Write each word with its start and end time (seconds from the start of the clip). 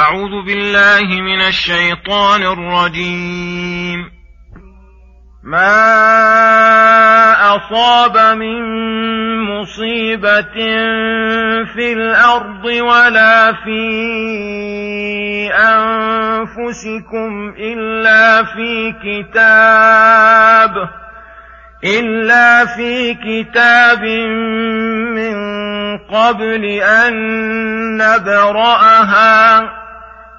أعوذ 0.00 0.46
بالله 0.46 1.20
من 1.20 1.40
الشيطان 1.40 2.42
الرجيم. 2.42 4.10
ما 5.44 5.72
أصاب 7.56 8.36
من 8.36 8.60
مصيبة 9.42 10.54
في 11.74 11.92
الأرض 11.92 12.64
ولا 12.64 13.52
في 13.52 13.82
أنفسكم 15.52 17.32
إلا 17.58 18.44
في 18.44 18.94
كتاب 19.04 20.72
إلا 21.84 22.66
في 22.66 23.14
كتاب 23.14 24.04
من 25.14 25.34
قبل 25.98 26.64
أن 26.82 27.14
نبرأها. 27.96 29.79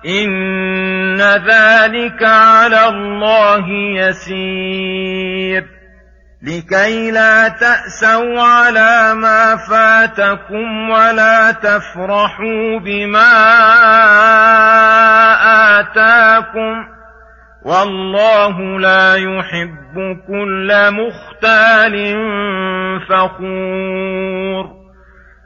إن 0.06 1.22
ذلك 1.22 2.24
على 2.24 2.88
الله 2.88 3.70
يسير 3.98 5.66
لكي 6.44 7.12
لا 7.12 7.48
تأسوا 7.48 8.42
على 8.42 9.14
ما 9.16 9.56
فاتكم 9.70 10.90
ولا 10.90 11.52
تفرحوا 11.52 12.80
بما 12.80 13.32
آتاكم 15.80 16.88
والله 17.66 18.80
لا 18.80 19.16
يحب 19.16 20.18
كل 20.28 20.92
مختال 20.92 22.16
فخور 23.10 24.81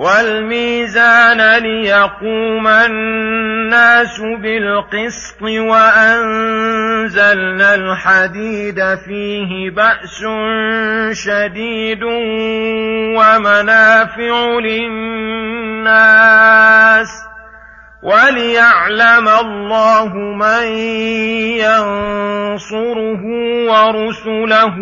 والميزان 0.00 1.40
ليقوم 1.62 2.66
الناس 2.68 4.20
بالقسط 4.20 5.42
وأنزلنا 5.42 6.94
الحديد 7.74 8.80
فيه 8.94 9.70
بأس 9.70 10.24
شديد 11.12 12.02
ومنافع 13.18 14.58
للناس 14.64 15.90
وليعلم 18.02 19.28
الله 19.28 20.14
من 20.16 20.66
ينصره 21.60 23.22
ورسله 23.68 24.76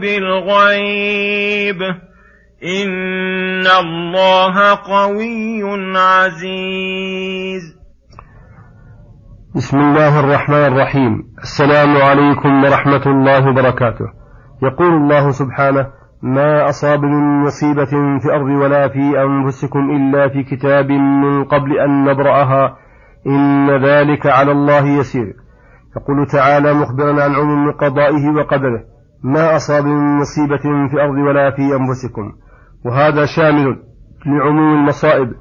بالغيب 0.00 1.80
إن 2.64 3.66
الله 3.66 4.74
قوي 4.74 5.62
عزيز. 5.96 7.62
بسم 9.56 9.78
الله 9.78 10.20
الرحمن 10.20 10.64
الرحيم. 10.66 11.22
السلام 11.38 11.96
عليكم 11.96 12.64
ورحمة 12.64 13.06
الله 13.06 13.48
وبركاته. 13.48 14.04
يقول 14.62 14.92
الله 14.92 15.30
سبحانه 15.30 15.86
ما 16.22 16.68
أصاب 16.68 17.02
من 17.02 17.42
مصيبة 17.44 18.18
في 18.20 18.26
الأرض 18.26 18.62
ولا 18.62 18.88
في 18.88 19.22
أنفسكم 19.22 19.90
إلا 19.90 20.28
في 20.28 20.42
كتاب 20.42 20.90
من 20.90 21.44
قبل 21.44 21.78
أن 21.78 22.04
نبرأها. 22.04 22.76
إن 23.26 23.70
ذلك 23.84 24.26
على 24.26 24.52
الله 24.52 24.86
يسير. 24.86 25.34
يقول 25.96 26.26
تعالى 26.26 26.74
مخبرا 26.74 27.22
عن 27.22 27.34
عموم 27.34 27.72
قضائه 27.72 28.30
وقدره 28.36 28.80
ما 29.24 29.56
أصاب 29.56 29.84
من 29.84 30.18
مصيبة 30.18 30.88
في 30.88 30.94
الأرض 30.94 31.14
ولا 31.14 31.50
في 31.50 31.62
أنفسكم. 31.62 32.49
وهذا 32.84 33.26
شامل 33.36 33.76
لعموم 34.26 34.78
المصائب 34.78 35.32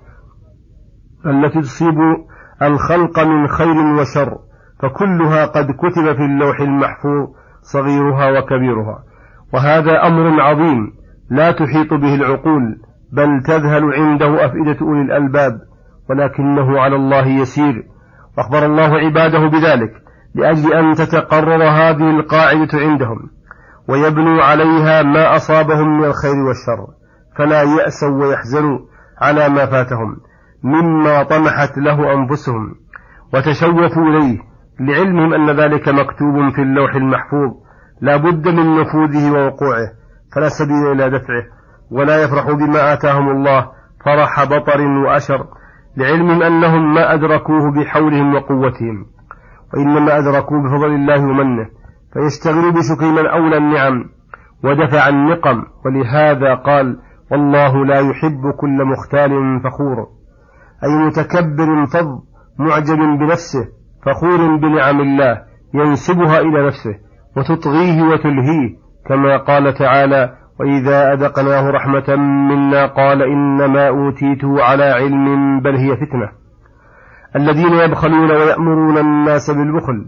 التي 1.26 1.62
تصيب 1.62 1.98
الخلق 2.62 3.20
من 3.20 3.48
خير 3.48 3.78
وشر 4.00 4.38
فكلها 4.80 5.46
قد 5.46 5.72
كتب 5.72 6.16
في 6.16 6.26
اللوح 6.26 6.60
المحفوظ 6.60 7.28
صغيرها 7.62 8.40
وكبيرها. 8.40 9.04
وهذا 9.54 10.08
أمر 10.08 10.42
عظيم 10.42 10.92
لا 11.32 11.52
تحيط 11.52 11.94
به 11.94 12.16
العقول 12.16 12.82
بل 13.14 13.44
تذهل 13.46 13.84
عنده 13.94 14.46
أفئدة 14.46 14.78
أولي 14.82 15.02
الألباب 15.02 15.60
ولكنه 16.10 16.80
على 16.80 16.96
الله 16.96 17.28
يسير. 17.28 17.84
وأخبر 18.38 18.66
الله 18.66 18.98
عباده 18.98 19.48
بذلك 19.48 19.92
لأجل 20.36 20.74
أن 20.74 20.94
تتقرر 20.94 21.64
هذه 21.64 22.10
القاعدة 22.10 22.70
عندهم 22.74 23.20
ويبنوا 23.90 24.44
عليها 24.44 25.04
ما 25.04 25.36
أصابهم 25.36 25.98
من 25.98 26.06
الخير 26.06 26.36
والشر. 26.36 26.99
فلا 27.40 27.62
يأسوا 27.64 28.26
ويحزنوا 28.26 28.80
على 29.22 29.50
ما 29.50 29.66
فاتهم 29.66 30.18
مما 30.64 31.24
طمحت 31.24 31.78
له 31.78 32.14
أنفسهم 32.14 32.76
وتشوفوا 33.34 34.04
إليه 34.04 34.40
لعلمهم 34.80 35.34
أن 35.34 35.60
ذلك 35.60 35.90
مكتوب 35.90 36.50
في 36.56 36.62
اللوح 36.62 36.96
المحفوظ 36.96 37.52
لا 38.02 38.18
بد 38.18 38.48
من 38.48 38.82
نفوذه 38.82 39.32
ووقوعه 39.32 39.88
فلا 40.36 40.50
سبيل 40.50 40.92
إلى 40.92 41.10
دفعه 41.10 41.44
ولا 41.92 42.24
يفرحوا 42.24 42.54
بما 42.54 42.94
آتاهم 42.94 43.30
الله 43.30 43.68
فرح 44.06 44.44
بطر 44.44 44.82
وأشر 44.82 45.46
لعلمهم 45.98 46.44
أنهم 46.44 46.94
ما 46.94 47.14
أدركوه 47.14 47.72
بحولهم 47.72 48.36
وقوتهم 48.36 49.06
وإنما 49.74 50.18
أدركوه 50.18 50.64
بفضل 50.64 50.96
الله 50.96 51.24
ومنه 51.24 51.66
فيشتغلوا 52.14 52.72
بشكر 52.72 53.06
من 53.06 53.28
أولى 53.28 53.58
النعم 53.58 54.06
ودفع 54.64 55.10
النقم 55.10 55.64
ولهذا 55.86 56.56
قال 56.56 57.00
والله 57.32 57.86
لا 57.86 58.00
يحب 58.00 58.52
كل 58.60 58.86
مختال 58.86 59.62
فخور. 59.64 60.08
أي 60.84 61.06
متكبر 61.08 61.86
فظ 61.86 62.20
معجب 62.60 62.98
بنفسه 62.98 63.66
فخور 64.06 64.56
بنعم 64.58 65.02
الله 65.02 65.42
ينسبها 65.74 66.40
إلى 66.40 66.68
نفسه 66.68 66.96
وتطغيه 67.38 68.04
وتلهيه 68.04 68.76
كما 69.06 69.38
قال 69.38 69.74
تعالى 69.74 70.36
وإذا 70.60 71.14
أذقناه 71.14 71.70
رحمة 71.70 72.16
منا 72.50 72.86
قال 72.86 73.22
إنما 73.22 73.88
أوتيته 73.88 74.64
على 74.64 74.84
علم 74.84 75.60
بل 75.62 75.76
هي 75.76 75.96
فتنة. 75.96 76.30
الذين 77.36 77.74
يبخلون 77.74 78.32
ويأمرون 78.32 78.98
الناس 78.98 79.52
بالبخل 79.52 80.06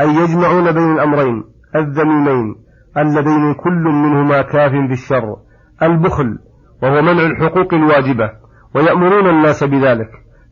أي 0.00 0.08
يجمعون 0.08 0.72
بين 0.72 0.92
الأمرين 0.92 1.44
الذميمين 1.76 2.54
اللذين 2.98 3.54
كل 3.54 3.82
منهما 3.84 4.42
كاف 4.42 4.70
في 4.70 4.92
الشر 4.92 5.36
البخل 5.82 6.38
وهو 6.84 7.02
منع 7.02 7.26
الحقوق 7.26 7.74
الواجبة 7.74 8.30
ويأمرون 8.74 9.30
الناس 9.30 9.64
بذلك 9.64 10.10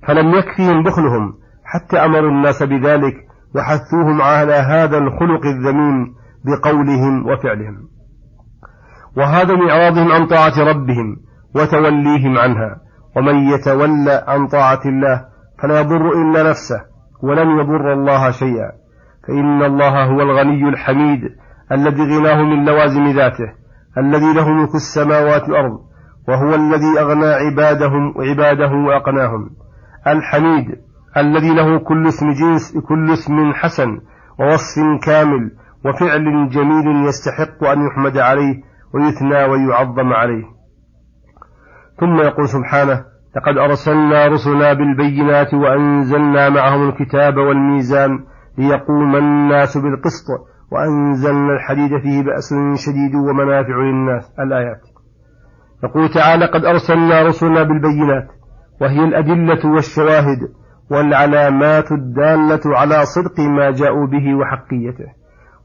فلم 0.09 0.35
يكفهم 0.35 0.83
بخلهم 0.83 1.35
حتى 1.65 1.97
أمروا 1.97 2.31
الناس 2.31 2.63
بذلك 2.63 3.15
وحثوهم 3.55 4.23
على 4.23 4.53
هذا 4.53 4.99
الخلق 4.99 5.47
الذميم 5.47 6.15
بقولهم 6.45 7.27
وفعلهم. 7.27 7.89
وهذا 9.17 9.55
من 9.55 9.71
إعراضهم 9.71 10.13
عن 10.13 10.27
طاعة 10.27 10.71
ربهم 10.71 11.17
وتوليهم 11.55 12.39
عنها 12.39 12.77
ومن 13.17 13.35
يتولى 13.35 14.25
عن 14.29 14.47
طاعة 14.47 14.81
الله 14.87 15.25
فلا 15.63 15.81
يضر 15.81 16.09
إلا 16.23 16.51
نفسه 16.51 16.81
ولن 17.23 17.61
يضر 17.61 17.93
الله 17.93 18.31
شيئا. 18.31 18.73
فإن 19.29 19.63
الله 19.63 20.05
هو 20.05 20.23
الغني 20.23 20.69
الحميد 20.69 21.21
الذي 21.73 22.03
غناه 22.03 22.43
من 22.43 22.65
لوازم 22.65 23.07
ذاته 23.07 23.53
الذي 23.99 24.33
له 24.35 24.49
ملك 24.49 24.75
السماوات 24.75 25.49
والأرض 25.49 25.92
وهو 26.29 26.55
الذي 26.55 27.01
أغنى 27.01 27.27
عبادهم 27.27 28.17
وعباده 28.17 28.73
وأقناهم. 28.73 29.51
الحميد 30.07 30.67
الذي 31.17 31.55
له 31.55 31.79
كل 31.79 32.07
اسم 32.07 32.27
جنس 32.31 32.79
كل 32.89 33.13
اسم 33.13 33.53
حسن 33.53 34.01
ووصف 34.41 35.05
كامل 35.07 35.51
وفعل 35.85 36.49
جميل 36.49 37.07
يستحق 37.07 37.65
أن 37.65 37.87
يحمد 37.87 38.19
عليه 38.19 38.63
ويثنى 38.95 39.45
ويعظم 39.45 40.13
عليه. 40.13 40.45
ثم 42.01 42.17
يقول 42.17 42.49
سبحانه 42.49 43.05
لقد 43.37 43.59
أرسلنا 43.59 44.27
رسلنا 44.27 44.73
بالبينات 44.73 45.55
وأنزلنا 45.55 46.49
معهم 46.49 46.89
الكتاب 46.89 47.37
والميزان 47.37 48.25
ليقوم 48.59 49.17
الناس 49.17 49.79
بالقسط 49.79 50.27
وأنزلنا 50.73 51.53
الحديد 51.53 51.91
فيه 52.03 52.23
بأس 52.23 52.55
شديد 52.87 53.15
ومنافع 53.15 53.77
للناس. 53.77 54.33
الآيات. 54.41 54.92
يقول 55.85 56.09
تعالى 56.09 56.47
قد 56.47 56.65
أرسلنا 56.65 57.23
رسلنا 57.23 57.63
بالبينات 57.63 58.29
وهي 58.81 59.05
الأدلة 59.05 59.73
والشواهد 59.75 60.39
والعلامات 60.91 61.93
الدالة 61.93 62.61
على 62.79 63.05
صدق 63.05 63.41
ما 63.41 63.71
جاءوا 63.71 64.07
به 64.07 64.35
وحقيته 64.35 65.07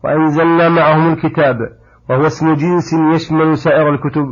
وأنزلنا 0.03 0.69
معهم 0.69 1.13
الكتاب 1.13 1.57
وهو 2.09 2.27
اسم 2.27 2.53
جنس 2.53 2.93
يشمل 2.93 3.57
سائر 3.57 3.89
الكتب 3.89 4.25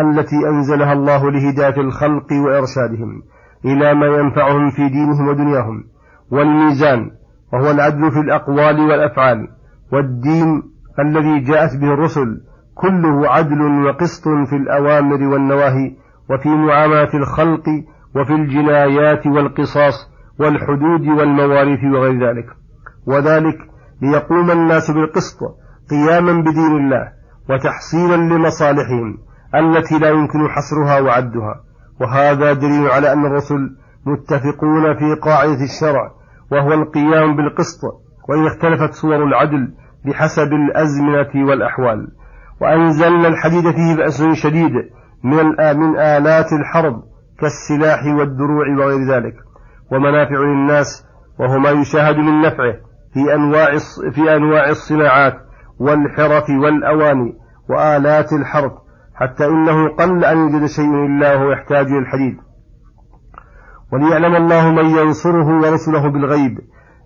التي 0.00 0.36
أنزلها 0.48 0.92
الله 0.92 1.30
لهداية 1.30 1.80
الخلق 1.80 2.32
وإرشادهم 2.32 3.22
إلى 3.64 3.94
ما 3.94 4.06
ينفعهم 4.06 4.70
في 4.70 4.88
دينهم 4.88 5.28
ودنياهم 5.28 5.84
والميزان 6.30 7.10
وهو 7.52 7.70
العدل 7.70 8.10
في 8.10 8.20
الأقوال 8.20 8.80
والأفعال 8.80 9.48
والدين 9.92 10.62
الذي 10.98 11.40
جاءت 11.40 11.76
به 11.76 11.94
الرسل 11.94 12.40
كله 12.76 13.28
عدل 13.28 13.60
وقسط 13.86 14.22
في 14.48 14.56
الأوامر 14.56 15.22
والنواهي 15.22 15.96
وفي 16.30 16.48
معاملة 16.48 17.14
الخلق 17.14 17.64
وفي 18.16 18.32
الجنايات 18.32 19.26
والقصاص 19.26 19.94
والحدود 20.40 21.08
والمواريث 21.18 21.84
وغير 21.94 22.28
ذلك. 22.28 22.46
وذلك 23.06 23.58
ليقوم 24.02 24.50
الناس 24.50 24.90
بالقسط 24.90 25.38
قياما 25.90 26.32
بدين 26.40 26.76
الله 26.76 27.12
وتحصيلا 27.50 28.16
لمصالحهم 28.16 29.18
التي 29.54 29.98
لا 29.98 30.08
يمكن 30.08 30.48
حصرها 30.48 31.00
وعدها. 31.00 31.54
وهذا 32.00 32.52
دليل 32.52 32.88
على 32.90 33.12
أن 33.12 33.26
الرسل 33.26 33.76
متفقون 34.06 34.94
في 34.98 35.20
قاعدة 35.22 35.64
الشرع 35.64 36.10
وهو 36.52 36.72
القيام 36.72 37.36
بالقسط 37.36 37.80
وإن 38.28 38.46
اختلفت 38.46 38.94
صور 38.94 39.24
العدل 39.24 39.74
بحسب 40.04 40.52
الأزمنة 40.52 41.48
والأحوال. 41.48 42.08
وأنزلنا 42.60 43.28
الحديد 43.28 43.70
فيه 43.70 43.96
بأس 43.96 44.22
شديد 44.22 44.72
من 45.24 45.46
من 45.58 45.98
آلات 45.98 46.52
الحرب 46.52 47.02
كالسلاح 47.40 48.04
والدروع 48.04 48.66
وغير 48.78 49.14
ذلك 49.14 49.34
ومنافع 49.92 50.38
للناس 50.38 51.06
وهو 51.40 51.58
ما 51.58 51.70
يشاهد 51.70 52.16
من 52.16 52.40
نفعه 52.40 52.74
في 53.14 53.34
أنواع 53.34 53.78
في 54.14 54.36
أنواع 54.36 54.68
الصناعات 54.68 55.34
والحرف 55.80 56.50
والأواني 56.50 57.32
وآلات 57.70 58.32
الحرب 58.32 58.72
حتى 59.14 59.46
إنه 59.46 59.88
قل 59.88 60.24
أن 60.24 60.38
يوجد 60.38 60.66
شيء 60.66 61.06
إلا 61.06 61.34
وهو 61.34 61.50
يحتاج 61.50 61.86
إلى 61.86 61.98
الحديد. 61.98 62.36
وليعلم 63.92 64.36
الله 64.36 64.70
من 64.70 64.84
ينصره 64.84 65.60
ورسله 65.60 66.08
بالغيب 66.08 66.58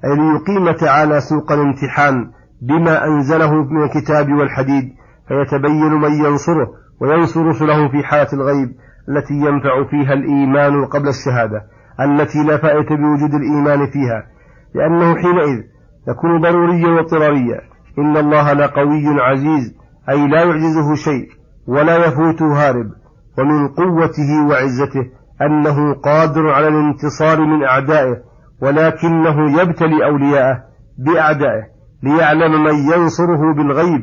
أي 0.04 0.16
ليقيم 0.16 0.76
تعالى 0.76 1.20
سوق 1.20 1.52
الامتحان 1.52 2.30
بما 2.62 3.04
أنزله 3.04 3.54
من 3.54 3.82
الكتاب 3.82 4.32
والحديد 4.32 4.92
فيتبين 5.30 5.92
من 5.92 6.12
ينصره 6.24 6.68
وينصر 7.00 7.46
رسله 7.46 7.88
في 7.88 8.02
حالة 8.02 8.32
الغيب 8.32 8.68
التي 9.08 9.34
ينفع 9.34 9.84
فيها 9.90 10.12
الإيمان 10.12 10.84
قبل 10.84 11.08
الشهادة 11.08 11.62
التي 12.00 12.38
لا 12.48 12.56
فائدة 12.56 12.96
بوجود 12.96 13.34
الإيمان 13.34 13.90
فيها 13.90 14.26
لأنه 14.74 15.14
حينئذ 15.14 15.62
يكون 16.08 16.40
ضروريا 16.40 16.88
واضطراريا. 16.88 17.60
إن 17.98 18.16
الله 18.16 18.52
لقوي 18.52 19.20
عزيز 19.20 19.74
أي 20.08 20.28
لا 20.28 20.42
يعجزه 20.44 20.94
شيء 20.94 21.28
ولا 21.68 21.96
يفوته 22.06 22.46
هارب. 22.46 22.90
ومن 23.38 23.68
قوته 23.68 24.46
وعزته 24.48 25.04
أنه 25.42 25.94
قادر 25.94 26.50
على 26.50 26.68
الانتصار 26.68 27.40
من 27.40 27.64
أعدائه 27.64 28.16
ولكنه 28.62 29.60
يبتلي 29.62 30.04
أولياءه 30.04 30.58
بأعدائه 30.98 31.62
ليعلم 32.02 32.64
من 32.64 32.74
ينصره 32.74 33.54
بالغيب 33.56 34.02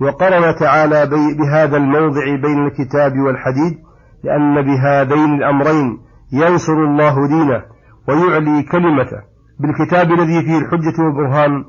وقرن 0.00 0.54
تعالى 0.60 1.06
بهذا 1.38 1.76
الموضع 1.76 2.24
بين 2.42 2.66
الكتاب 2.66 3.12
والحديد 3.12 3.78
لأن 4.24 4.62
بهذين 4.62 5.34
الأمرين 5.34 5.98
ينصر 6.32 6.72
الله 6.72 7.14
دينه 7.28 7.62
ويعلي 8.08 8.62
كلمته. 8.62 9.30
بالكتاب 9.60 10.12
الذي 10.12 10.42
فيه 10.42 10.58
الحجة 10.58 11.02
والبرهان 11.02 11.64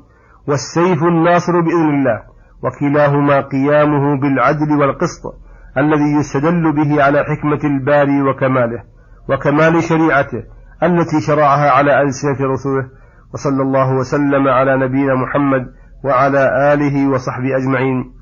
والسيف 0.48 1.02
الناصر 1.02 1.60
بإذن 1.60 1.90
الله 1.94 2.22
وكلاهما 2.62 3.40
قيامه 3.40 4.20
بالعدل 4.20 4.72
والقسط 4.80 5.22
الذي 5.78 6.18
يستدل 6.20 6.72
به 6.72 7.02
على 7.02 7.24
حكمة 7.24 7.60
الباري 7.64 8.22
وكماله 8.22 8.82
وكمال 9.28 9.82
شريعته 9.82 10.42
التي 10.82 11.20
شرعها 11.26 11.70
على 11.70 12.02
ألسنة 12.02 12.52
رسوله 12.52 12.88
وصلى 13.34 13.62
الله 13.62 13.94
وسلم 13.94 14.48
على 14.48 14.76
نبينا 14.76 15.14
محمد 15.14 15.66
وعلى 16.04 16.72
آله 16.74 17.08
وصحبه 17.08 17.56
أجمعين. 17.56 18.21